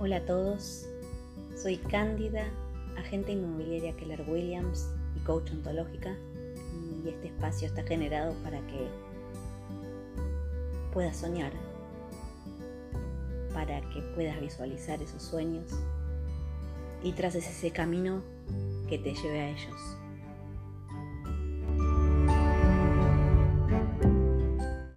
[0.00, 0.86] Hola a todos,
[1.60, 2.44] soy Cándida,
[2.96, 6.14] agente inmobiliaria Keller Williams y coach ontológica
[7.04, 8.86] y este espacio está generado para que
[10.92, 11.50] puedas soñar,
[13.52, 15.64] para que puedas visualizar esos sueños
[17.02, 18.22] y traces ese camino
[18.88, 19.96] que te lleve a ellos.